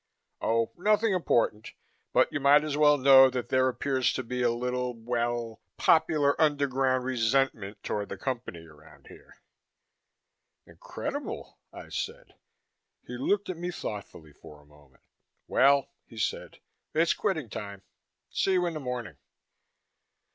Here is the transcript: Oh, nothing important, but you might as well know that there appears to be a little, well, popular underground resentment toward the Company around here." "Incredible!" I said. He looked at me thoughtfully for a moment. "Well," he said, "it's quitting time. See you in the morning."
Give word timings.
Oh, 0.41 0.71
nothing 0.77 1.13
important, 1.13 1.73
but 2.11 2.33
you 2.33 2.39
might 2.39 2.63
as 2.63 2.75
well 2.75 2.97
know 2.97 3.29
that 3.29 3.49
there 3.49 3.67
appears 3.69 4.11
to 4.13 4.23
be 4.23 4.41
a 4.41 4.49
little, 4.49 4.95
well, 4.95 5.61
popular 5.77 6.33
underground 6.41 7.03
resentment 7.05 7.83
toward 7.83 8.09
the 8.09 8.17
Company 8.17 8.65
around 8.65 9.09
here." 9.09 9.37
"Incredible!" 10.65 11.59
I 11.71 11.89
said. 11.89 12.33
He 13.05 13.15
looked 13.15 13.47
at 13.47 13.57
me 13.57 13.69
thoughtfully 13.69 14.33
for 14.33 14.59
a 14.59 14.65
moment. 14.65 15.03
"Well," 15.47 15.91
he 16.07 16.17
said, 16.17 16.57
"it's 16.95 17.13
quitting 17.13 17.47
time. 17.47 17.83
See 18.31 18.53
you 18.53 18.65
in 18.65 18.73
the 18.73 18.79
morning." 18.79 19.17